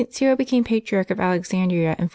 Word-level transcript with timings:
Cyril 0.09 0.35
became 0.35 0.63
Patriarch 0.63 1.11
of 1.11 1.19
Alexandria 1.19 1.89
in 1.91 2.07
412. 2.07 2.09